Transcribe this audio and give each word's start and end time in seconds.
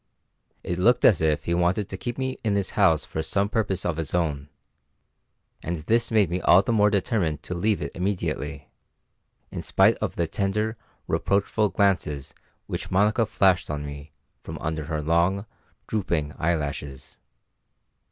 It 0.63 0.79
looked 0.79 1.05
as 1.05 1.21
if 1.21 1.43
he 1.43 1.53
wanted 1.53 1.87
to 1.89 1.95
keep 1.95 2.17
me 2.17 2.35
in 2.43 2.55
his 2.55 2.71
house 2.71 3.05
for 3.05 3.21
some 3.21 3.49
purpose 3.49 3.85
of 3.85 3.97
his 3.97 4.15
own, 4.15 4.49
and 5.61 5.77
this 5.77 6.09
made 6.09 6.31
me 6.31 6.41
all 6.41 6.63
the 6.63 6.71
more 6.71 6.89
determined 6.89 7.43
to 7.43 7.53
leave 7.53 7.83
it 7.83 7.91
immediately, 7.95 8.71
in 9.51 9.61
spite 9.61 9.97
of 9.97 10.15
the 10.15 10.25
tender, 10.25 10.75
reproachful 11.07 11.69
glances 11.69 12.33
which 12.65 12.89
Monica 12.89 13.27
flashed 13.27 13.69
on 13.69 13.85
me 13.85 14.11
from 14.43 14.57
under 14.57 14.85
her 14.85 15.03
long, 15.03 15.45
drooping 15.85 16.33
eyelashes. 16.39 17.19